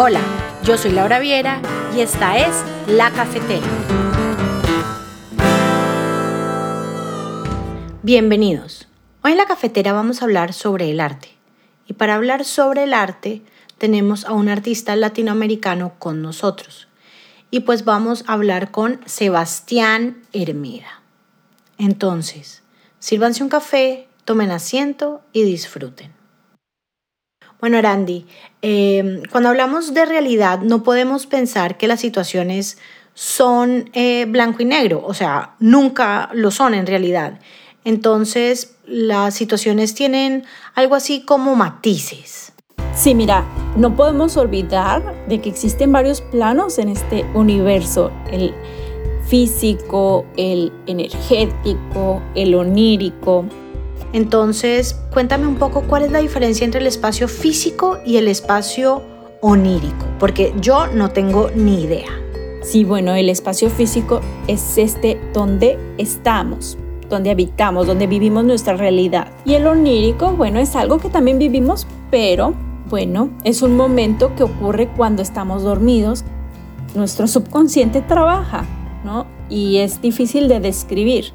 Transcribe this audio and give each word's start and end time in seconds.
Hola, 0.00 0.20
yo 0.62 0.78
soy 0.78 0.92
Laura 0.92 1.18
Viera 1.18 1.60
y 1.92 2.02
esta 2.02 2.38
es 2.38 2.54
La 2.86 3.10
Cafetera. 3.10 3.66
Bienvenidos. 8.04 8.86
Hoy 9.24 9.32
en 9.32 9.38
La 9.38 9.46
Cafetera 9.46 9.92
vamos 9.92 10.22
a 10.22 10.26
hablar 10.26 10.52
sobre 10.52 10.92
el 10.92 11.00
arte. 11.00 11.30
Y 11.88 11.94
para 11.94 12.14
hablar 12.14 12.44
sobre 12.44 12.84
el 12.84 12.94
arte 12.94 13.42
tenemos 13.78 14.24
a 14.24 14.34
un 14.34 14.48
artista 14.48 14.94
latinoamericano 14.94 15.94
con 15.98 16.22
nosotros. 16.22 16.86
Y 17.50 17.60
pues 17.60 17.84
vamos 17.84 18.22
a 18.28 18.34
hablar 18.34 18.70
con 18.70 19.00
Sebastián 19.04 20.22
Hermida. 20.32 21.02
Entonces, 21.76 22.62
sírvanse 23.00 23.42
un 23.42 23.48
café, 23.48 24.06
tomen 24.24 24.52
asiento 24.52 25.22
y 25.32 25.42
disfruten. 25.42 26.17
Bueno, 27.60 27.78
Arandi, 27.78 28.24
em, 28.62 29.22
cuando 29.32 29.48
hablamos 29.48 29.92
de 29.92 30.06
realidad 30.06 30.60
no 30.60 30.82
podemos 30.82 31.26
pensar 31.26 31.76
que 31.76 31.88
las 31.88 32.00
situaciones 32.00 32.78
son 33.14 33.90
eh, 33.94 34.26
blanco 34.28 34.62
y 34.62 34.64
negro, 34.64 35.02
o 35.04 35.12
sea, 35.12 35.56
nunca 35.58 36.30
lo 36.34 36.52
son 36.52 36.74
en 36.74 36.86
realidad. 36.86 37.40
Entonces, 37.84 38.76
las 38.86 39.34
situaciones 39.34 39.94
tienen 39.94 40.44
algo 40.74 40.94
así 40.94 41.22
como 41.24 41.56
matices. 41.56 42.52
Sí, 42.94 43.14
mira, 43.14 43.44
no 43.76 43.96
podemos 43.96 44.36
olvidar 44.36 45.26
de 45.28 45.40
que 45.40 45.48
existen 45.48 45.90
varios 45.90 46.20
planos 46.20 46.78
en 46.78 46.88
este 46.88 47.24
universo, 47.34 48.12
el 48.30 48.54
físico, 49.26 50.26
el 50.36 50.72
energético, 50.86 52.22
el 52.34 52.54
onírico. 52.54 53.44
Entonces, 54.12 54.96
cuéntame 55.12 55.46
un 55.46 55.56
poco 55.56 55.82
cuál 55.82 56.04
es 56.04 56.12
la 56.12 56.20
diferencia 56.20 56.64
entre 56.64 56.80
el 56.80 56.86
espacio 56.86 57.28
físico 57.28 57.98
y 58.04 58.16
el 58.16 58.28
espacio 58.28 59.02
onírico, 59.40 60.06
porque 60.18 60.54
yo 60.60 60.86
no 60.86 61.10
tengo 61.10 61.50
ni 61.54 61.82
idea. 61.82 62.08
Sí, 62.62 62.84
bueno, 62.84 63.14
el 63.14 63.28
espacio 63.28 63.70
físico 63.70 64.20
es 64.46 64.78
este 64.78 65.20
donde 65.32 65.78
estamos, 65.96 66.76
donde 67.08 67.30
habitamos, 67.30 67.86
donde 67.86 68.06
vivimos 68.06 68.44
nuestra 68.44 68.76
realidad. 68.76 69.28
Y 69.44 69.54
el 69.54 69.66
onírico, 69.66 70.32
bueno, 70.32 70.58
es 70.58 70.74
algo 70.74 70.98
que 70.98 71.08
también 71.08 71.38
vivimos, 71.38 71.86
pero 72.10 72.54
bueno, 72.88 73.30
es 73.44 73.62
un 73.62 73.76
momento 73.76 74.34
que 74.34 74.42
ocurre 74.42 74.88
cuando 74.88 75.22
estamos 75.22 75.62
dormidos. 75.62 76.24
Nuestro 76.94 77.26
subconsciente 77.26 78.00
trabaja, 78.00 78.64
¿no? 79.04 79.26
Y 79.48 79.78
es 79.78 80.00
difícil 80.00 80.48
de 80.48 80.60
describir. 80.60 81.32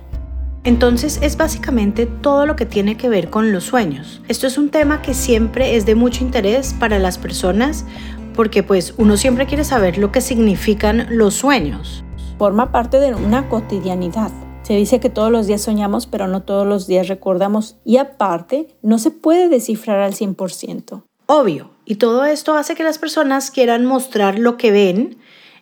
Entonces 0.65 1.19
es 1.21 1.35
básicamente 1.35 2.05
todo 2.05 2.45
lo 2.45 2.55
que 2.55 2.65
tiene 2.65 2.95
que 2.95 3.09
ver 3.09 3.29
con 3.29 3.51
los 3.51 3.65
sueños. 3.65 4.21
Esto 4.29 4.47
es 4.47 4.57
un 4.57 4.69
tema 4.69 5.01
que 5.01 5.13
siempre 5.13 5.75
es 5.75 5.85
de 5.85 5.95
mucho 5.95 6.23
interés 6.23 6.73
para 6.79 6.99
las 6.99 7.17
personas 7.17 7.85
porque 8.33 8.63
pues 8.63 8.93
uno 8.97 9.17
siempre 9.17 9.45
quiere 9.45 9.65
saber 9.65 9.97
lo 9.97 10.11
que 10.13 10.21
significan 10.21 11.07
los 11.09 11.33
sueños. 11.33 12.05
Forma 12.37 12.71
parte 12.71 12.99
de 12.99 13.13
una 13.13 13.49
cotidianidad. 13.49 14.31
Se 14.63 14.75
dice 14.75 15.01
que 15.01 15.09
todos 15.09 15.29
los 15.29 15.47
días 15.47 15.61
soñamos, 15.61 16.07
pero 16.07 16.27
no 16.27 16.43
todos 16.43 16.65
los 16.65 16.87
días 16.87 17.09
recordamos 17.09 17.75
y 17.83 17.97
aparte 17.97 18.69
no 18.81 18.99
se 18.99 19.11
puede 19.11 19.49
descifrar 19.49 19.99
al 19.99 20.13
100%. 20.13 21.03
Obvio, 21.25 21.71
y 21.85 21.95
todo 21.95 22.23
esto 22.23 22.55
hace 22.55 22.73
que 22.73 22.83
las 22.83 22.99
personas 22.99 23.51
quieran 23.51 23.85
mostrar 23.85 24.39
lo 24.39 24.55
que 24.55 24.71
ven 24.71 25.17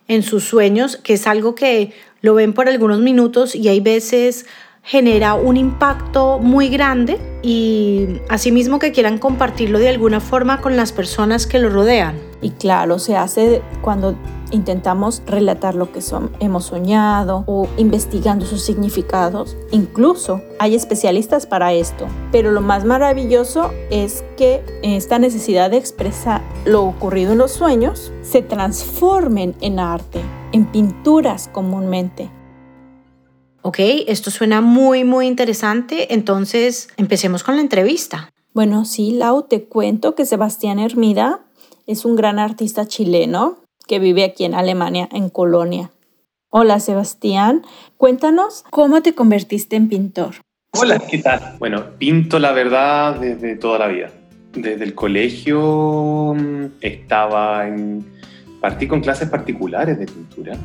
en 0.08 0.22
sus 0.22 0.44
sueños, 0.44 0.98
que 0.98 1.14
es 1.14 1.26
algo 1.26 1.56
que 1.56 1.94
lo 2.22 2.36
ven 2.36 2.54
por 2.54 2.70
algunos 2.70 3.00
minutos 3.00 3.56
y 3.56 3.68
hay 3.68 3.80
veces 3.80 4.46
genera 4.84 5.36
un 5.36 5.58
impacto 5.58 6.40
muy 6.40 6.70
grande 6.70 7.20
y 7.44 8.20
asimismo 8.30 8.80
que 8.80 8.92
quieran 8.92 9.18
compartirlo 9.18 9.80
de 9.80 9.90
alguna 9.90 10.20
forma 10.20 10.62
con 10.62 10.76
las 10.76 10.92
personas 10.92 11.48
que 11.48 11.60
lo 11.60 11.70
rodean. 11.70 12.20
Y 12.42 12.52
claro, 12.52 12.98
se 13.00 13.16
hace 13.16 13.62
cuando 13.82 14.16
intentamos 14.52 15.22
relatar 15.26 15.76
lo 15.76 15.92
que 15.92 16.02
son, 16.02 16.32
hemos 16.40 16.66
soñado 16.66 17.44
o 17.48 17.68
investigando 17.78 18.46
sus 18.46 18.64
significados. 18.64 19.56
Incluso 19.72 20.42
hay 20.60 20.76
especialistas 20.76 21.46
para 21.46 21.74
esto. 21.74 22.08
Pero 22.32 22.52
lo 22.52 22.62
más 22.62 22.84
maravilloso 22.84 23.72
es 23.90 24.24
que 24.38 24.64
esta 24.84 25.20
necesidad 25.20 25.72
de 25.72 25.78
expresar 25.78 26.42
lo 26.66 26.84
ocurrido 26.84 27.32
en 27.32 27.38
los 27.38 27.52
sueños 27.52 28.12
se 28.24 28.42
transformen 28.42 29.56
en 29.62 29.80
arte, 29.80 30.22
en 30.52 30.66
pinturas 30.66 31.50
comúnmente. 31.52 32.30
Ok, 33.64 33.78
esto 34.08 34.32
suena 34.32 34.60
muy, 34.62 35.04
muy 35.04 35.28
interesante. 35.28 36.14
Entonces, 36.14 36.90
empecemos 36.98 37.44
con 37.44 37.56
la 37.56 37.62
entrevista. 37.62 38.32
Bueno, 38.54 38.86
sí, 38.86 39.12
Lau, 39.12 39.44
te 39.44 39.64
cuento 39.64 40.16
que 40.16 40.26
Sebastián 40.26 40.80
Hermida 40.80 41.42
es 41.86 42.04
un 42.06 42.16
gran 42.16 42.40
artista 42.40 42.88
chileno 42.88 43.60
que 43.88 44.00
vive 44.00 44.24
aquí 44.24 44.46
en 44.46 44.56
Alemania, 44.56 45.08
en 45.12 45.30
Colonia. 45.30 45.92
Hola, 46.50 46.80
Sebastián. 46.80 47.64
Cuéntanos 47.98 48.64
cómo 48.72 49.02
te 49.02 49.14
convertiste 49.14 49.76
en 49.76 49.90
pintor. 49.90 50.36
Hola, 50.74 51.00
¿qué 51.00 51.20
tal? 51.20 51.56
Bueno, 51.60 51.98
pinto 51.98 52.40
la 52.40 52.52
verdad 52.54 53.20
desde 53.20 53.56
toda 53.58 53.80
la 53.80 53.88
vida. 53.88 54.12
Desde 54.54 54.84
el 54.84 54.96
colegio 54.96 56.34
mm, 56.36 56.66
estaba 56.82 57.68
en... 57.68 58.06
Partí 58.60 58.88
con 58.88 59.02
clases 59.02 59.30
particulares 59.30 59.98
de 59.98 60.06
pintura 60.06 60.58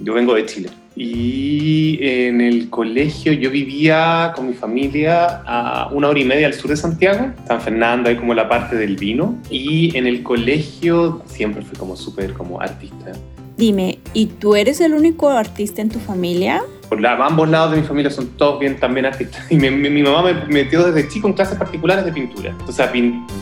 yo 0.00 0.14
vengo 0.14 0.34
de 0.34 0.46
Chile. 0.46 0.68
Y 0.96 1.98
en 2.00 2.40
el 2.40 2.70
colegio 2.70 3.34
yo 3.34 3.50
vivía 3.50 4.32
con 4.34 4.48
mi 4.48 4.54
familia 4.54 5.42
a 5.44 5.90
una 5.92 6.08
hora 6.08 6.18
y 6.18 6.24
media 6.24 6.46
al 6.46 6.54
sur 6.54 6.70
de 6.70 6.76
Santiago, 6.76 7.32
San 7.46 7.60
Fernando, 7.60 8.08
ahí 8.08 8.16
como 8.16 8.32
la 8.32 8.48
parte 8.48 8.76
del 8.76 8.96
vino. 8.96 9.36
Y 9.50 9.94
en 9.96 10.06
el 10.06 10.22
colegio 10.22 11.22
siempre 11.26 11.60
fui 11.62 11.76
como 11.76 11.96
súper 11.96 12.32
como 12.32 12.62
artista. 12.62 13.12
Dime, 13.58 13.98
¿y 14.14 14.26
tú 14.26 14.54
eres 14.54 14.80
el 14.80 14.94
único 14.94 15.30
artista 15.30 15.82
en 15.82 15.90
tu 15.90 15.98
familia? 15.98 16.62
Por 16.88 17.04
ambos 17.06 17.48
lados 17.48 17.72
de 17.72 17.78
mi 17.78 17.86
familia 17.86 18.10
son 18.10 18.28
todos 18.36 18.60
bien 18.60 18.78
también 18.78 19.06
artistas. 19.06 19.44
Y 19.50 19.56
mi, 19.56 19.70
mi, 19.70 20.02
mamá 20.02 20.22
me 20.22 20.34
metió 20.46 20.90
desde 20.90 21.08
chico 21.08 21.28
en 21.28 21.34
clases 21.34 21.58
particulares 21.58 22.06
de 22.06 22.12
pintura. 22.12 22.50
Entonces 22.50 22.86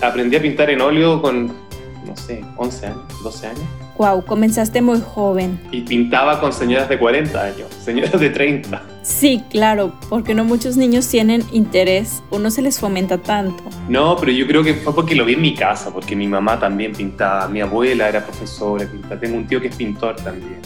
aprendí 0.01 0.37
a 0.37 0.43
pintar 0.43 0.71
en 0.71 0.81
óleo 0.81 1.23
con, 1.23 1.53
no 2.05 2.17
sé, 2.17 2.45
11 2.57 2.87
años, 2.87 3.03
12 3.23 3.47
años. 3.47 3.65
Wow, 3.97 4.25
comenzaste 4.25 4.83
muy 4.83 5.01
joven. 5.01 5.61
Y 5.71 5.83
pintaba 5.83 6.41
con 6.41 6.53
señoras 6.53 6.89
de 6.89 6.99
40 6.99 7.43
años, 7.43 7.69
señoras 7.85 8.19
de 8.19 8.31
30. 8.31 8.83
Sí, 9.03 9.43
claro, 9.51 9.93
porque 10.09 10.35
no 10.35 10.45
muchos 10.45 10.77
niños 10.77 11.09
tienen 11.09 11.45
interés 11.53 12.23
o 12.31 12.39
no 12.39 12.51
se 12.51 12.63
les 12.63 12.79
fomenta 12.79 13.19
tanto. 13.19 13.63
No, 13.89 14.17
pero 14.19 14.33
yo 14.33 14.47
creo 14.47 14.63
que 14.63 14.75
fue 14.75 14.95
porque 14.95 15.15
lo 15.15 15.25
vi 15.25 15.35
en 15.35 15.43
mi 15.43 15.55
casa, 15.55 15.93
porque 15.93 16.17
mi 16.17 16.27
mamá 16.27 16.59
también 16.59 16.93
pintaba, 16.93 17.49
mi 17.49 17.61
abuela 17.61 18.09
era 18.09 18.25
profesora, 18.25 18.87
tengo 19.21 19.37
un 19.37 19.47
tío 19.47 19.61
que 19.61 19.69
es 19.69 19.77
pintor 19.77 20.17
también, 20.17 20.61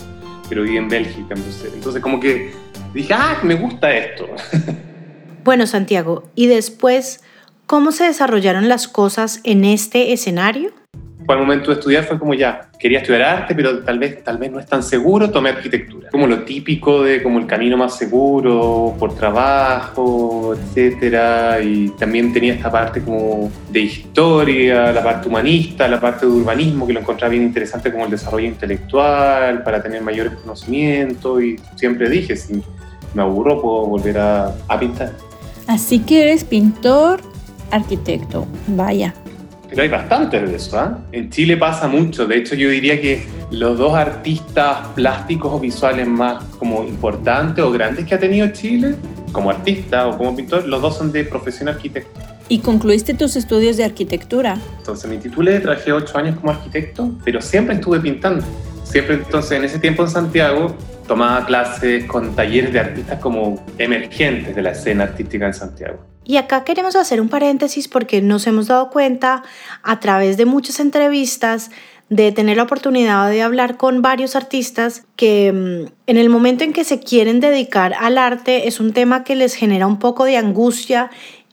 pero 0.49 0.63
vive 0.63 0.79
en 0.79 0.89
Bélgica, 0.89 1.35
entonces, 1.35 1.73
entonces 1.75 2.01
como 2.01 2.21
que 2.21 2.53
dije, 2.95 3.13
ah, 3.15 3.39
me 3.43 3.55
gusta 3.55 3.95
esto. 3.95 4.27
Bueno, 5.49 5.67
Santiago, 5.67 6.25
¿y 6.35 6.47
después 6.47 7.23
cómo 7.65 7.91
se 7.91 8.05
desarrollaron 8.05 8.69
las 8.69 8.87
cosas 8.87 9.41
en 9.45 9.65
este 9.65 10.13
escenario? 10.13 10.73
Fue 11.29 11.35
al 11.35 11.43
momento 11.43 11.71
de 11.71 11.75
estudiar, 11.75 12.05
fue 12.05 12.19
como 12.19 12.33
ya, 12.33 12.71
quería 12.79 13.01
estudiar 13.01 13.21
arte, 13.21 13.55
pero 13.55 13.81
tal 13.81 13.99
vez, 13.99 14.25
tal 14.25 14.39
vez 14.39 14.51
no 14.51 14.59
es 14.59 14.65
tan 14.65 14.83
seguro, 14.83 15.31
tomé 15.31 15.51
arquitectura. 15.51 16.09
Como 16.09 16.27
lo 16.27 16.43
típico 16.45 17.03
de 17.03 17.23
como 17.23 17.39
el 17.39 17.47
camino 17.47 17.77
más 17.77 17.99
seguro, 17.99 18.95
por 18.99 19.15
trabajo, 19.15 20.55
etcétera, 20.55 21.61
y 21.61 21.91
también 21.99 22.33
tenía 22.33 22.55
esta 22.55 22.71
parte 22.71 23.03
como 23.03 23.51
de 23.71 23.81
historia, 23.81 24.91
la 24.91 25.05
parte 25.05 25.29
humanista, 25.29 25.87
la 25.87 26.01
parte 26.01 26.25
de 26.25 26.33
urbanismo, 26.33 26.87
que 26.87 26.95
lo 26.95 27.01
encontraba 27.01 27.31
bien 27.31 27.43
interesante 27.43 27.93
como 27.93 28.07
el 28.07 28.11
desarrollo 28.11 28.47
intelectual, 28.47 29.63
para 29.63 29.83
tener 29.83 30.01
mayores 30.01 30.33
conocimientos, 30.33 31.43
y 31.43 31.57
siempre 31.77 32.09
dije, 32.09 32.37
si 32.37 32.63
me 33.13 33.21
aburro, 33.21 33.61
puedo 33.61 33.85
volver 33.85 34.17
a, 34.17 34.55
a 34.67 34.81
pintar. 34.81 35.13
Así 35.67 35.99
que 35.99 36.23
eres 36.23 36.43
pintor, 36.45 37.21
arquitecto, 37.71 38.47
vaya, 38.69 39.13
pero 39.69 39.83
hay 39.83 39.89
bastantes 39.89 40.49
de 40.49 40.57
eso, 40.57 40.83
¿eh? 40.83 40.89
En 41.13 41.31
Chile 41.31 41.57
pasa 41.57 41.87
mucho. 41.89 42.27
De 42.27 42.37
hecho, 42.39 42.55
yo 42.55 42.71
diría 42.71 43.01
que 43.01 43.27
los 43.51 43.79
dos 43.79 43.95
artistas 43.95 44.89
plásticos 44.95 45.53
o 45.53 45.61
visuales 45.61 46.07
más 46.07 46.43
como 46.59 46.85
importantes 46.85 47.63
o 47.65 47.71
grandes 47.71 48.07
que 48.07 48.15
ha 48.15 48.19
tenido 48.19 48.49
Chile, 48.49 48.95
como 49.33 49.51
artista 49.51 50.07
o 50.09 50.17
como 50.17 50.35
pintor, 50.35 50.67
los 50.67 50.81
dos 50.81 50.97
son 50.97 51.13
de 51.13 51.25
profesión 51.25 51.69
arquitecto. 51.69 52.19
¿Y 52.49 52.61
concluiste 52.61 53.13
tus 53.13 53.37
estudios 53.37 53.77
de 53.77 53.85
arquitectura? 53.85 54.57
Entonces 54.79 55.11
me 55.11 55.19
titulé, 55.19 55.61
trabajé 55.61 55.93
ocho 55.93 56.17
años 56.17 56.37
como 56.41 56.51
arquitecto, 56.51 57.13
pero 57.23 57.43
siempre 57.43 57.75
estuve 57.75 58.01
pintando. 58.01 58.43
Siempre 58.85 59.17
entonces 59.17 59.53
en 59.53 59.65
ese 59.65 59.79
tiempo 59.79 60.03
en 60.03 60.09
Santiago 60.09 60.75
tomaba 61.07 61.45
clases 61.45 62.05
con 62.05 62.35
talleres 62.35 62.73
de 62.73 62.81
artistas 62.81 63.21
como 63.21 63.63
emergentes 63.77 64.57
de 64.57 64.63
la 64.63 64.71
escena 64.71 65.05
artística 65.05 65.47
en 65.47 65.53
Santiago. 65.53 65.99
Y 66.29 66.37
acá 66.37 66.63
queremos 66.63 66.95
hacer 66.95 67.23
un 67.23 67.31
paréntesis 67.31 67.89
porque 67.89 68.21
nos 68.21 68.47
hemos 68.47 68.67
dado 68.67 68.91
cuenta 68.91 69.45
a 69.83 69.99
través 69.99 70.37
de 70.37 70.45
muchas 70.45 70.79
entrevistas 70.79 71.71
de 72.11 72.33
tener 72.33 72.59
la 72.59 72.65
oportunidad 72.65 73.31
de 73.31 73.41
hablar 73.41 73.79
con 73.79 74.03
varios 74.03 74.37
artistas 74.37 75.05
que 75.17 75.51
mm, 75.51 75.91
en 76.07 76.17
el 76.19 76.29
momento 76.29 76.65
en 76.65 76.75
que 76.75 76.85
se 76.85 77.01
quieren 77.01 77.41
dedicar 77.41 77.95
al 77.99 78.19
arte 78.19 78.69
es 78.69 78.79
un 78.79 78.93
tema 78.93 79.25
que 79.25 79.37
les 79.37 79.55
genera 79.55 79.87
un 79.87 79.99
poco 79.99 80.27
de 80.27 80.37
angustia 80.37 81.11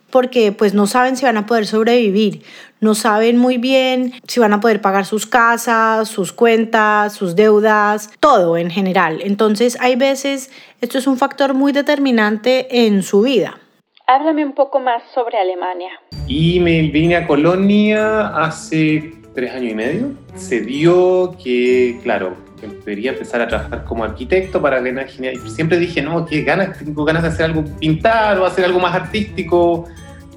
porque 0.09 0.51
pues 0.51 0.73
no 0.73 0.87
saben 0.87 1.15
si 1.15 1.23
van 1.23 1.37
a 1.37 1.45
poder 1.45 1.67
sobrevivir, 1.67 2.43
no 2.81 2.95
saben 2.95 3.37
muy 3.37 3.57
bien 3.57 4.11
si 4.27 4.41
van 4.41 4.51
a 4.51 4.59
poder 4.59 4.81
pagar 4.81 5.05
sus 5.05 5.25
casas, 5.25 6.09
sus 6.09 6.33
cuentas, 6.33 7.13
sus 7.13 7.37
deudas, 7.37 8.09
todo 8.19 8.57
en 8.57 8.69
general. 8.69 9.19
Entonces 9.23 9.77
hay 9.79 9.95
veces 9.95 10.51
esto 10.81 10.97
es 10.97 11.07
un 11.07 11.17
factor 11.17 11.53
muy 11.53 11.71
determinante 11.71 12.85
en 12.85 13.03
su 13.03 13.21
vida. 13.21 13.61
Háblame 14.07 14.45
un 14.45 14.53
poco 14.53 14.79
más 14.79 15.01
sobre 15.15 15.35
Alemania. 15.39 15.89
Y 16.27 16.59
me 16.59 16.83
vine 16.83 17.15
a 17.15 17.25
Colonia 17.25 18.27
hace 18.27 19.15
tres 19.33 19.51
años 19.51 19.71
y 19.71 19.75
medio. 19.75 20.11
Se 20.35 20.61
dio 20.61 21.35
que, 21.43 21.99
claro, 22.03 22.35
debería 22.61 23.13
empezar 23.13 23.41
a 23.41 23.47
trabajar 23.47 23.83
como 23.85 24.03
arquitecto 24.03 24.61
para 24.61 24.79
genial. 25.07 25.39
Siempre 25.49 25.79
dije, 25.79 26.03
no, 26.03 26.23
que 26.23 26.43
ganas, 26.43 26.77
tengo 26.77 27.03
ganas 27.03 27.23
de 27.23 27.29
hacer 27.29 27.45
algo, 27.45 27.65
pintar 27.79 28.39
o 28.39 28.45
hacer 28.45 28.65
algo 28.65 28.79
más 28.79 28.93
artístico. 28.93 29.85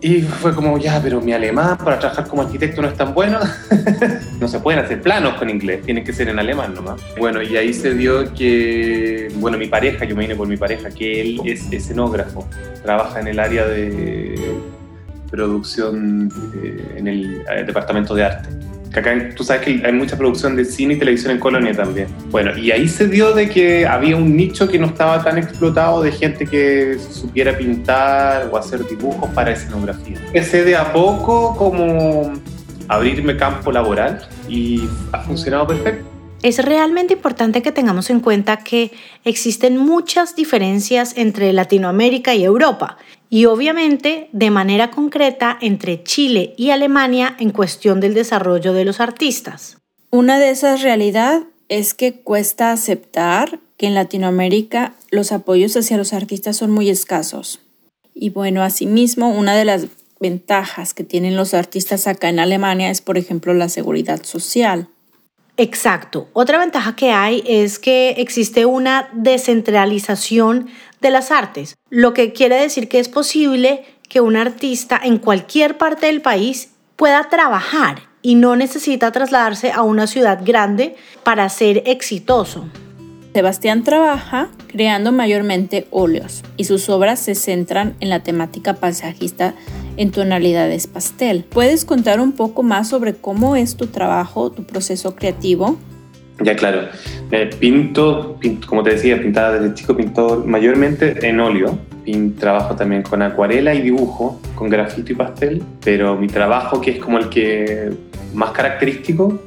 Y 0.00 0.22
fue 0.22 0.54
como, 0.54 0.78
ya, 0.78 1.00
pero 1.02 1.20
mi 1.20 1.32
alemán 1.32 1.76
para 1.78 1.98
trabajar 1.98 2.28
como 2.28 2.42
arquitecto 2.42 2.80
no 2.80 2.88
es 2.88 2.94
tan 2.94 3.12
bueno. 3.12 3.40
no 4.40 4.46
se 4.46 4.60
pueden 4.60 4.84
hacer 4.84 5.02
planos 5.02 5.34
con 5.34 5.50
inglés, 5.50 5.82
tienen 5.82 6.04
que 6.04 6.12
ser 6.12 6.28
en 6.28 6.38
alemán 6.38 6.74
nomás. 6.74 7.00
Bueno, 7.18 7.42
y 7.42 7.56
ahí 7.56 7.74
se 7.74 7.94
dio 7.94 8.32
que, 8.32 9.28
bueno, 9.36 9.58
mi 9.58 9.66
pareja, 9.66 10.04
yo 10.04 10.14
me 10.14 10.22
vine 10.22 10.36
por 10.36 10.46
mi 10.46 10.56
pareja, 10.56 10.90
que 10.90 11.20
él 11.20 11.40
es 11.44 11.72
escenógrafo, 11.72 12.48
trabaja 12.82 13.20
en 13.20 13.28
el 13.28 13.40
área 13.40 13.66
de 13.66 14.56
producción 15.30 16.30
eh, 16.62 16.94
en 16.96 17.08
el 17.08 17.42
eh, 17.50 17.64
departamento 17.66 18.14
de 18.14 18.24
arte 18.24 18.48
que 18.92 19.00
acá 19.00 19.30
tú 19.36 19.44
sabes 19.44 19.62
que 19.62 19.82
hay 19.84 19.92
mucha 19.92 20.16
producción 20.16 20.56
de 20.56 20.64
cine 20.64 20.94
y 20.94 20.98
televisión 20.98 21.32
en 21.32 21.38
Colonia 21.38 21.72
también. 21.72 22.08
Bueno, 22.30 22.56
y 22.56 22.70
ahí 22.70 22.88
se 22.88 23.06
dio 23.06 23.32
de 23.32 23.48
que 23.48 23.86
había 23.86 24.16
un 24.16 24.36
nicho 24.36 24.68
que 24.68 24.78
no 24.78 24.86
estaba 24.86 25.22
tan 25.22 25.38
explotado 25.38 26.02
de 26.02 26.12
gente 26.12 26.46
que 26.46 26.98
supiera 26.98 27.56
pintar 27.56 28.48
o 28.50 28.56
hacer 28.56 28.86
dibujos 28.86 29.28
para 29.30 29.52
escenografía. 29.52 30.18
Empecé 30.26 30.64
de 30.64 30.76
a 30.76 30.92
poco 30.92 31.54
como 31.56 32.32
abrirme 32.88 33.36
campo 33.36 33.70
laboral 33.70 34.26
y 34.48 34.82
ha 35.12 35.20
funcionado 35.20 35.66
perfecto. 35.66 36.04
Es 36.42 36.64
realmente 36.64 37.14
importante 37.14 37.62
que 37.62 37.72
tengamos 37.72 38.10
en 38.10 38.20
cuenta 38.20 38.58
que 38.58 38.92
existen 39.24 39.76
muchas 39.76 40.36
diferencias 40.36 41.14
entre 41.16 41.52
Latinoamérica 41.52 42.34
y 42.34 42.44
Europa 42.44 42.96
y 43.30 43.44
obviamente 43.44 44.28
de 44.32 44.50
manera 44.50 44.90
concreta 44.90 45.58
entre 45.60 46.02
Chile 46.02 46.54
y 46.56 46.70
Alemania 46.70 47.36
en 47.38 47.50
cuestión 47.50 48.00
del 48.00 48.14
desarrollo 48.14 48.72
de 48.72 48.84
los 48.84 49.00
artistas. 49.00 49.78
Una 50.10 50.38
de 50.38 50.50
esas 50.50 50.82
realidades 50.82 51.44
es 51.68 51.94
que 51.94 52.14
cuesta 52.14 52.72
aceptar 52.72 53.60
que 53.76 53.86
en 53.86 53.94
Latinoamérica 53.94 54.94
los 55.10 55.32
apoyos 55.32 55.76
hacia 55.76 55.98
los 55.98 56.12
artistas 56.12 56.56
son 56.56 56.70
muy 56.70 56.88
escasos. 56.88 57.60
Y 58.14 58.30
bueno, 58.30 58.62
asimismo, 58.62 59.30
una 59.30 59.54
de 59.54 59.64
las 59.64 59.86
ventajas 60.18 60.94
que 60.94 61.04
tienen 61.04 61.36
los 61.36 61.54
artistas 61.54 62.06
acá 62.06 62.28
en 62.28 62.40
Alemania 62.40 62.90
es, 62.90 63.00
por 63.00 63.18
ejemplo, 63.18 63.54
la 63.54 63.68
seguridad 63.68 64.24
social. 64.24 64.88
Exacto. 65.56 66.28
Otra 66.32 66.58
ventaja 66.58 66.94
que 66.96 67.10
hay 67.10 67.42
es 67.46 67.78
que 67.78 68.10
existe 68.18 68.64
una 68.64 69.08
descentralización 69.12 70.68
de 71.00 71.10
las 71.10 71.30
artes, 71.30 71.76
lo 71.90 72.14
que 72.14 72.32
quiere 72.32 72.56
decir 72.56 72.88
que 72.88 72.98
es 72.98 73.08
posible 73.08 73.84
que 74.08 74.20
un 74.20 74.36
artista 74.36 75.00
en 75.02 75.18
cualquier 75.18 75.78
parte 75.78 76.06
del 76.06 76.20
país 76.20 76.70
pueda 76.96 77.28
trabajar 77.28 78.02
y 78.22 78.34
no 78.34 78.56
necesita 78.56 79.12
trasladarse 79.12 79.70
a 79.70 79.82
una 79.82 80.06
ciudad 80.06 80.40
grande 80.44 80.96
para 81.22 81.48
ser 81.48 81.82
exitoso. 81.86 82.66
Sebastián 83.32 83.84
trabaja 83.84 84.50
creando 84.66 85.12
mayormente 85.12 85.86
óleos 85.90 86.42
y 86.56 86.64
sus 86.64 86.88
obras 86.88 87.20
se 87.20 87.36
centran 87.36 87.94
en 88.00 88.08
la 88.08 88.24
temática 88.24 88.74
paisajista 88.74 89.54
en 89.96 90.10
tonalidades 90.10 90.86
pastel. 90.86 91.44
¿Puedes 91.44 91.84
contar 91.84 92.20
un 92.20 92.32
poco 92.32 92.62
más 92.62 92.88
sobre 92.88 93.14
cómo 93.14 93.54
es 93.54 93.76
tu 93.76 93.86
trabajo, 93.86 94.50
tu 94.50 94.64
proceso 94.64 95.14
creativo? 95.14 95.78
Ya, 96.40 96.54
claro. 96.54 96.88
pinto, 97.58 98.38
como 98.66 98.82
te 98.82 98.90
decía, 98.90 99.20
pintaba 99.20 99.58
desde 99.58 99.74
chico, 99.74 99.96
pinto 99.96 100.44
mayormente 100.46 101.26
en 101.26 101.40
óleo. 101.40 101.78
trabajo 102.38 102.74
también 102.74 103.02
con 103.02 103.22
acuarela 103.22 103.74
y 103.74 103.82
dibujo, 103.82 104.40
con 104.54 104.68
grafito 104.70 105.12
y 105.12 105.14
pastel, 105.14 105.62
pero 105.84 106.16
mi 106.16 106.26
trabajo, 106.26 106.80
que 106.80 106.92
es 106.92 106.98
como 106.98 107.18
el 107.18 107.28
que 107.28 107.90
más 108.32 108.52
característico, 108.52 109.42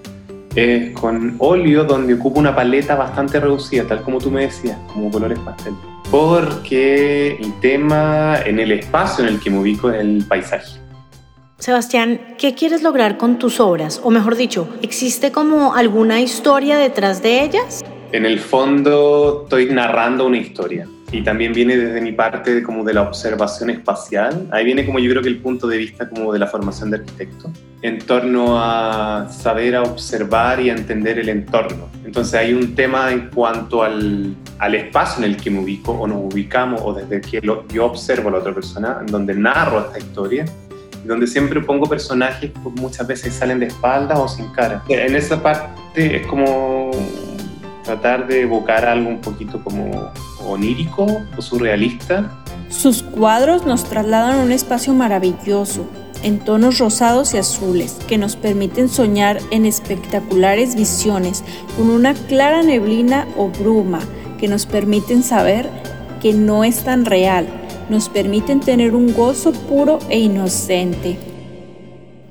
es 0.56 0.92
con 0.92 1.36
óleo, 1.40 1.86
donde 1.86 2.14
ocupo 2.14 2.40
una 2.40 2.54
paleta 2.54 2.96
bastante 2.96 3.40
reducida, 3.40 3.86
tal 3.86 4.02
como 4.02 4.20
tú 4.20 4.30
me 4.30 4.42
decías, 4.42 4.78
como 4.94 5.10
colores 5.10 5.40
pastel. 5.40 5.74
Porque 6.12 7.38
mi 7.40 7.52
tema 7.62 8.38
en 8.46 8.60
el 8.60 8.74
espacio 8.74 9.26
en 9.26 9.34
el 9.34 9.40
que 9.40 9.50
me 9.50 9.60
ubico 9.60 9.90
es 9.90 10.02
el 10.02 10.26
paisaje. 10.28 10.81
Sebastián, 11.62 12.20
¿qué 12.40 12.56
quieres 12.56 12.82
lograr 12.82 13.20
con 13.20 13.38
tus 13.38 13.60
obras? 13.60 14.02
O 14.04 14.10
mejor 14.10 14.36
dicho, 14.36 14.68
¿existe 14.82 15.32
como 15.32 15.76
alguna 15.76 16.20
historia 16.20 16.76
detrás 16.76 17.22
de 17.22 17.44
ellas? 17.44 17.84
En 18.12 18.26
el 18.26 18.40
fondo 18.40 19.44
estoy 19.44 19.68
narrando 19.68 20.26
una 20.26 20.40
historia 20.40 20.88
y 21.12 21.22
también 21.22 21.54
viene 21.54 21.78
desde 21.78 22.02
mi 22.02 22.14
parte 22.14 22.64
como 22.64 22.84
de 22.84 22.96
la 22.96 23.04
observación 23.04 23.70
espacial. 23.70 24.48
Ahí 24.50 24.66
viene 24.66 24.88
como 24.88 24.98
yo 24.98 25.12
creo 25.12 25.22
que 25.22 25.30
el 25.30 25.38
punto 25.38 25.68
de 25.68 25.78
vista 25.78 26.10
como 26.10 26.34
de 26.34 26.40
la 26.40 26.48
formación 26.48 26.90
de 26.90 26.98
arquitecto 26.98 27.52
en 27.84 28.00
torno 28.00 28.60
a 28.60 29.30
saber 29.30 29.76
a 29.76 29.84
observar 29.84 30.60
y 30.62 30.72
a 30.72 30.74
entender 30.74 31.20
el 31.20 31.30
entorno. 31.30 31.90
Entonces 32.04 32.34
hay 32.34 32.56
un 32.56 32.74
tema 32.74 33.12
en 33.12 33.30
cuanto 33.30 33.84
al, 33.84 34.36
al 34.58 34.74
espacio 34.74 35.24
en 35.24 35.30
el 35.30 35.38
que 35.38 35.52
me 35.52 35.60
ubico 35.60 35.92
o 35.92 36.08
nos 36.08 36.34
ubicamos 36.34 36.82
o 36.84 36.92
desde 36.92 37.22
que 37.22 37.40
yo 37.40 37.86
observo 37.86 38.30
a 38.30 38.32
la 38.32 38.38
otra 38.40 38.56
persona, 38.56 38.98
en 39.00 39.06
donde 39.06 39.36
narro 39.36 39.82
esta 39.82 40.00
historia 40.00 40.46
donde 41.06 41.28
siempre 41.28 41.62
pongo 41.62 41.88
personajes 41.88 42.52
que 42.52 42.70
muchas 42.82 43.08
veces 43.08 43.34
salen 43.34 43.60
de 43.60 43.68
espaldas 43.68 44.20
o 44.20 44.28
sin 44.28 44.48
cara. 44.54 44.84
En 44.88 45.16
esa 45.16 45.42
parte 45.42 46.18
es 46.18 46.28
como 46.28 46.92
tratar 47.84 48.28
de 48.28 48.42
evocar 48.42 48.86
algo 48.86 49.10
un 49.10 49.22
poquito 49.22 49.64
como 49.64 50.12
onírico 50.46 51.06
o 51.38 51.42
surrealista. 51.42 52.30
Sus 52.70 53.04
cuadros 53.04 53.66
nos 53.66 53.84
trasladan 53.84 54.40
a 54.40 54.44
un 54.44 54.52
espacio 54.52 54.94
maravilloso, 54.94 55.86
en 56.24 56.40
tonos 56.40 56.78
rosados 56.78 57.34
y 57.34 57.38
azules, 57.38 57.98
que 58.08 58.18
nos 58.18 58.36
permiten 58.36 58.90
soñar 58.90 59.40
en 59.50 59.66
espectaculares 59.66 60.76
visiones, 60.76 61.44
con 61.76 61.90
una 61.90 62.14
clara 62.14 62.62
neblina 62.62 63.28
o 63.36 63.50
bruma, 63.50 64.00
que 64.40 64.48
nos 64.48 64.66
permiten 64.66 65.24
saber 65.24 65.68
que 66.22 66.34
no 66.34 66.64
es 66.64 66.84
tan 66.84 67.06
real, 67.06 67.48
nos 67.92 68.10
permiten 68.10 68.62
tener 68.62 68.96
un 68.96 69.14
gozo 69.14 69.52
puro 69.52 70.00
e 70.10 70.18
inocente. 70.18 71.18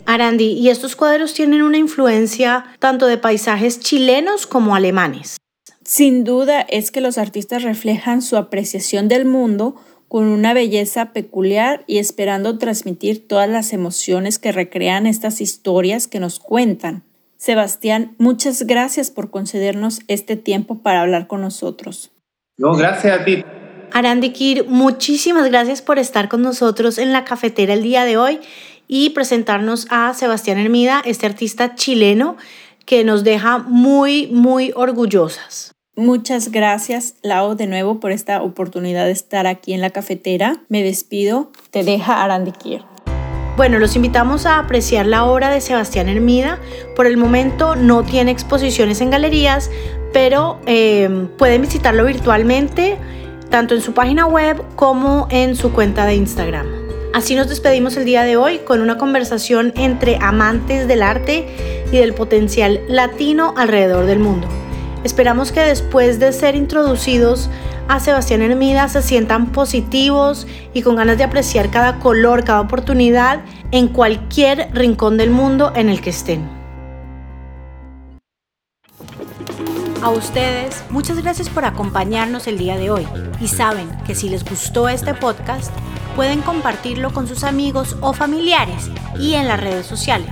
Arandi, 0.07 0.55
¿y 0.55 0.71
estos 0.71 0.97
cuadros 0.97 1.35
tienen 1.35 1.63
una 1.63 1.77
influencia 1.77 2.65
tanto 2.81 3.07
de 3.07 3.19
paisajes 3.19 3.79
chilenos 3.79 4.47
como 4.47 4.75
alemanes? 4.75 5.37
Sin 5.85 6.25
duda 6.25 6.63
es 6.63 6.91
que 6.91 7.01
los 7.01 7.19
artistas 7.19 7.63
reflejan 7.63 8.23
su 8.23 8.37
apreciación 8.37 9.07
del 9.07 9.27
mundo 9.27 9.77
con 10.09 10.25
una 10.25 10.55
belleza 10.55 11.13
peculiar 11.13 11.85
y 11.87 11.99
esperando 11.99 12.59
transmitir 12.59 13.29
todas 13.29 13.49
las 13.49 13.73
emociones 13.73 14.39
que 14.39 14.51
recrean 14.51 15.07
estas 15.07 15.41
historias 15.41 16.09
que 16.09 16.21
nos 16.21 16.41
cuentan. 16.41 17.05
Sebastián, 17.37 18.15
muchas 18.19 18.63
gracias 18.63 19.11
por 19.11 19.31
concedernos 19.31 20.01
este 20.09 20.37
tiempo 20.37 20.79
para 20.79 21.03
hablar 21.03 21.27
con 21.27 21.43
nosotros. 21.43 22.13
No, 22.59 22.75
gracias 22.75 23.21
a 23.21 23.25
ti. 23.25 23.45
Arandi 23.93 24.31
Kir, 24.31 24.67
muchísimas 24.69 25.49
gracias 25.51 25.83
por 25.83 25.99
estar 25.99 26.29
con 26.29 26.43
nosotros 26.43 26.99
en 26.99 27.13
la 27.13 27.25
cafetera 27.25 27.75
el 27.75 27.83
día 27.83 28.05
de 28.05 28.17
hoy 28.17 28.41
y 28.89 29.11
presentarnos 29.11 29.87
a 29.91 30.13
Sebastián 30.15 30.59
Hermida, 30.59 31.03
este 31.05 31.27
artista 31.27 31.75
chileno 31.75 32.37
que 32.87 33.05
nos 33.05 33.25
deja 33.25 33.59
muy, 33.59 34.27
muy 34.29 34.73
orgullosas. 34.75 35.73
Muchas 35.97 36.51
gracias, 36.51 37.15
Lau, 37.23 37.57
de 37.57 37.67
nuevo 37.67 38.01
por 38.01 38.11
esta 38.11 38.43
oportunidad 38.43 39.07
de 39.07 39.13
estar 39.13 39.47
aquí 39.47 39.75
en 39.75 39.81
la 39.81 39.91
cafetera. 39.91 40.63
Me 40.69 40.83
despido. 40.83 41.51
Te 41.71 41.85
deja 41.85 42.23
Arandi 42.23 42.53
Kir. 42.53 42.83
Bueno, 43.57 43.79
los 43.79 43.95
invitamos 43.97 44.47
a 44.47 44.59
apreciar 44.59 45.07
la 45.07 45.27
obra 45.27 45.51
de 45.51 45.61
Sebastián 45.61 46.09
Hermida. 46.09 46.59
Por 46.97 47.07
el 47.07 47.17
momento 47.17 47.77
no 47.77 48.05
tiene 48.05 48.31
exposiciones 48.31 49.01
en 49.03 49.11
galerías, 49.11 49.71
pero 50.13 50.59
eh, 50.67 51.29
pueden 51.37 51.61
visitarlo 51.61 52.07
virtualmente 52.07 52.97
tanto 53.51 53.75
en 53.75 53.83
su 53.83 53.93
página 53.93 54.27
web 54.27 54.63
como 54.77 55.27
en 55.31 55.57
su 55.57 55.73
cuenta 55.73 56.07
de 56.07 56.15
Instagram. 56.15 56.67
Así 57.13 57.35
nos 57.35 57.49
despedimos 57.49 57.97
el 57.97 58.05
día 58.05 58.23
de 58.23 58.37
hoy 58.37 58.59
con 58.59 58.81
una 58.81 58.97
conversación 58.97 59.73
entre 59.77 60.17
amantes 60.21 60.87
del 60.87 61.03
arte 61.03 61.85
y 61.93 61.97
del 61.97 62.15
potencial 62.15 62.81
latino 62.89 63.53
alrededor 63.57 64.07
del 64.07 64.21
mundo. 64.21 64.47
Esperamos 65.03 65.51
que 65.51 65.61
después 65.61 66.21
de 66.21 66.33
ser 66.33 66.55
introducidos 66.55 67.51
a 67.89 67.99
Sebastián 67.99 68.43
Hermida 68.43 68.89
se 68.89 69.03
sientan 69.03 69.51
positivos 69.51 70.47
y 70.73 70.83
con 70.83 70.95
ganas 70.95 71.19
de 71.19 71.25
apreciar 71.25 71.71
cada 71.71 71.99
color, 71.99 72.45
cada 72.45 72.61
oportunidad 72.61 73.41
en 73.73 73.89
cualquier 73.89 74.69
rincón 74.73 75.17
del 75.17 75.31
mundo 75.31 75.73
en 75.75 75.89
el 75.89 76.01
que 76.01 76.11
estén. 76.11 76.60
A 80.03 80.09
ustedes, 80.09 80.83
muchas 80.89 81.19
gracias 81.19 81.51
por 81.51 81.67
acompañarnos 81.67 82.47
el 82.47 82.57
día 82.57 82.79
de 82.79 82.91
hoy 82.91 83.07
y 83.39 83.49
saben 83.49 83.91
que 84.07 84.15
si 84.15 84.31
les 84.31 84.43
gustó 84.45 84.89
este 84.89 85.13
podcast, 85.13 85.71
pueden 86.17 86.41
compartirlo 86.41 87.13
con 87.13 87.29
sus 87.29 87.45
amigos 87.45 87.99
o 88.01 88.15
familiares 88.15 88.91
y 89.19 89.35
en 89.35 89.47
las 89.47 89.61
redes 89.61 89.85
sociales. 89.85 90.31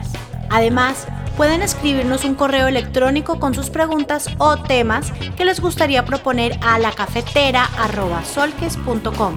Además, 0.49 1.07
pueden 1.37 1.61
escribirnos 1.61 2.25
un 2.25 2.35
correo 2.35 2.67
electrónico 2.67 3.39
con 3.39 3.53
sus 3.55 3.69
preguntas 3.69 4.31
o 4.39 4.57
temas 4.57 5.13
que 5.37 5.45
les 5.45 5.61
gustaría 5.61 6.07
proponer 6.07 6.59
a 6.63 6.79
la 6.79 6.93
cafetera.solques.com. 6.93 9.35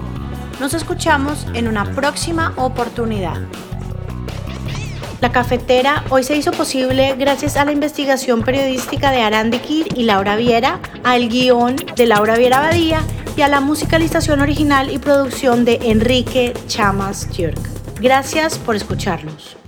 Nos 0.60 0.72
escuchamos 0.72 1.46
en 1.52 1.68
una 1.68 1.84
próxima 1.92 2.54
oportunidad. 2.56 3.36
La 5.22 5.30
cafetera 5.30 6.02
hoy 6.10 6.24
se 6.24 6.36
hizo 6.36 6.50
posible 6.50 7.14
gracias 7.16 7.56
a 7.56 7.64
la 7.64 7.70
investigación 7.70 8.42
periodística 8.42 9.12
de 9.12 9.22
Arandikir 9.22 9.86
y 9.96 10.02
Laura 10.02 10.34
Viera, 10.34 10.80
al 11.04 11.28
guion 11.28 11.76
de 11.76 12.06
Laura 12.06 12.36
Viera 12.36 12.58
Badía 12.58 13.02
y 13.36 13.42
a 13.42 13.48
la 13.48 13.60
musicalización 13.60 14.40
original 14.40 14.90
y 14.90 14.98
producción 14.98 15.64
de 15.64 15.78
Enrique 15.80 16.54
Chamas 16.66 17.28
Turk. 17.28 17.56
Gracias 18.00 18.58
por 18.58 18.74
escucharnos. 18.74 19.61